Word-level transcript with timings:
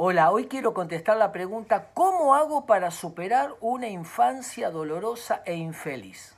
Hola, 0.00 0.30
hoy 0.30 0.46
quiero 0.46 0.74
contestar 0.74 1.16
la 1.16 1.32
pregunta, 1.32 1.90
¿cómo 1.92 2.36
hago 2.36 2.66
para 2.66 2.92
superar 2.92 3.56
una 3.60 3.88
infancia 3.88 4.70
dolorosa 4.70 5.42
e 5.44 5.56
infeliz? 5.56 6.36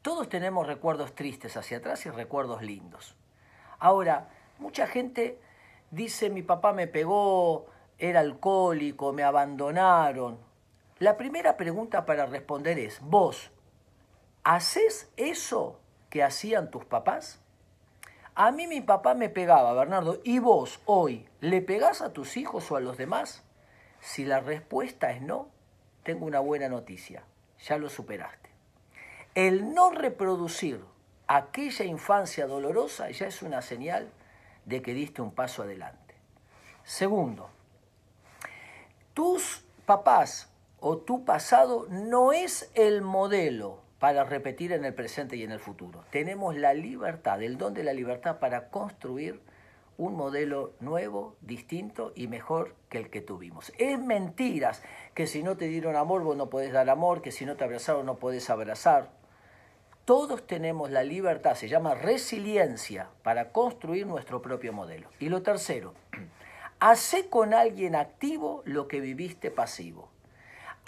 Todos 0.00 0.30
tenemos 0.30 0.66
recuerdos 0.66 1.14
tristes 1.14 1.58
hacia 1.58 1.76
atrás 1.76 2.06
y 2.06 2.08
recuerdos 2.08 2.62
lindos. 2.62 3.14
Ahora, 3.78 4.30
mucha 4.58 4.86
gente 4.86 5.38
dice, 5.90 6.30
mi 6.30 6.42
papá 6.42 6.72
me 6.72 6.86
pegó, 6.86 7.66
era 7.98 8.20
alcohólico, 8.20 9.12
me 9.12 9.22
abandonaron. 9.22 10.38
La 10.98 11.18
primera 11.18 11.58
pregunta 11.58 12.06
para 12.06 12.24
responder 12.24 12.78
es, 12.78 13.02
¿vos 13.02 13.50
haces 14.44 15.12
eso 15.18 15.78
que 16.08 16.22
hacían 16.24 16.70
tus 16.70 16.86
papás? 16.86 17.38
A 18.40 18.52
mí 18.52 18.68
mi 18.68 18.80
papá 18.80 19.14
me 19.14 19.28
pegaba, 19.28 19.72
Bernardo, 19.72 20.20
¿y 20.22 20.38
vos 20.38 20.78
hoy 20.84 21.28
le 21.40 21.60
pegás 21.60 22.02
a 22.02 22.12
tus 22.12 22.36
hijos 22.36 22.70
o 22.70 22.76
a 22.76 22.80
los 22.80 22.96
demás? 22.96 23.42
Si 24.00 24.24
la 24.24 24.38
respuesta 24.38 25.10
es 25.10 25.20
no, 25.20 25.48
tengo 26.04 26.24
una 26.24 26.38
buena 26.38 26.68
noticia, 26.68 27.24
ya 27.64 27.78
lo 27.78 27.88
superaste. 27.88 28.48
El 29.34 29.74
no 29.74 29.90
reproducir 29.90 30.84
aquella 31.26 31.84
infancia 31.84 32.46
dolorosa 32.46 33.10
ya 33.10 33.26
es 33.26 33.42
una 33.42 33.60
señal 33.60 34.08
de 34.66 34.82
que 34.82 34.94
diste 34.94 35.20
un 35.20 35.32
paso 35.32 35.64
adelante. 35.64 36.14
Segundo, 36.84 37.50
tus 39.14 39.64
papás 39.84 40.48
o 40.78 40.98
tu 40.98 41.24
pasado 41.24 41.88
no 41.90 42.32
es 42.32 42.70
el 42.76 43.02
modelo 43.02 43.80
para 43.98 44.24
repetir 44.24 44.72
en 44.72 44.84
el 44.84 44.94
presente 44.94 45.36
y 45.36 45.42
en 45.42 45.52
el 45.52 45.58
futuro. 45.58 46.04
Tenemos 46.10 46.56
la 46.56 46.74
libertad, 46.74 47.42
el 47.42 47.58
don 47.58 47.74
de 47.74 47.84
la 47.84 47.92
libertad 47.92 48.38
para 48.38 48.68
construir 48.68 49.40
un 49.96 50.14
modelo 50.14 50.74
nuevo, 50.78 51.36
distinto 51.40 52.12
y 52.14 52.28
mejor 52.28 52.76
que 52.88 52.98
el 52.98 53.10
que 53.10 53.20
tuvimos. 53.20 53.72
Es 53.78 53.98
mentiras 53.98 54.82
que 55.12 55.26
si 55.26 55.42
no 55.42 55.56
te 55.56 55.66
dieron 55.66 55.96
amor 55.96 56.22
vos 56.22 56.36
no 56.36 56.48
podés 56.48 56.72
dar 56.72 56.88
amor, 56.88 57.20
que 57.20 57.32
si 57.32 57.44
no 57.44 57.56
te 57.56 57.64
abrazaron 57.64 58.06
no 58.06 58.16
podés 58.18 58.48
abrazar. 58.48 59.10
Todos 60.04 60.46
tenemos 60.46 60.90
la 60.90 61.02
libertad, 61.02 61.54
se 61.54 61.68
llama 61.68 61.94
resiliencia, 61.94 63.10
para 63.22 63.50
construir 63.50 64.06
nuestro 64.06 64.40
propio 64.40 64.72
modelo. 64.72 65.10
Y 65.18 65.28
lo 65.28 65.42
tercero, 65.42 65.94
hace 66.80 67.28
con 67.28 67.52
alguien 67.52 67.96
activo 67.96 68.62
lo 68.64 68.86
que 68.86 69.00
viviste 69.00 69.50
pasivo. 69.50 70.08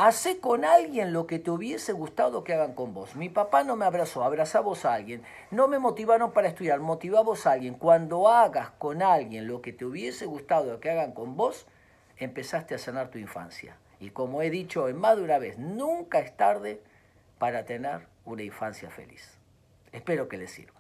Hacé 0.02 0.40
con 0.40 0.64
alguien 0.64 1.12
lo 1.12 1.26
que 1.26 1.38
te 1.38 1.50
hubiese 1.50 1.92
gustado 1.92 2.42
que 2.42 2.54
hagan 2.54 2.72
con 2.72 2.94
vos. 2.94 3.16
Mi 3.16 3.28
papá 3.28 3.64
no 3.64 3.76
me 3.76 3.84
abrazó, 3.84 4.24
abrazamos 4.24 4.86
a 4.86 4.94
alguien. 4.94 5.22
No 5.50 5.68
me 5.68 5.78
motivaron 5.78 6.32
para 6.32 6.48
estudiar, 6.48 6.80
motivamos 6.80 7.46
a 7.46 7.52
alguien. 7.52 7.74
Cuando 7.74 8.26
hagas 8.26 8.70
con 8.78 9.02
alguien 9.02 9.46
lo 9.46 9.60
que 9.60 9.74
te 9.74 9.84
hubiese 9.84 10.24
gustado 10.24 10.80
que 10.80 10.88
hagan 10.88 11.12
con 11.12 11.36
vos, 11.36 11.66
empezaste 12.16 12.74
a 12.74 12.78
sanar 12.78 13.10
tu 13.10 13.18
infancia. 13.18 13.76
Y 13.98 14.08
como 14.08 14.40
he 14.40 14.48
dicho 14.48 14.88
en 14.88 14.98
más 14.98 15.18
de 15.18 15.22
una 15.22 15.36
vez, 15.36 15.58
nunca 15.58 16.20
es 16.20 16.34
tarde 16.34 16.80
para 17.38 17.66
tener 17.66 18.06
una 18.24 18.42
infancia 18.42 18.88
feliz. 18.88 19.38
Espero 19.92 20.28
que 20.28 20.38
les 20.38 20.50
sirva. 20.50 20.80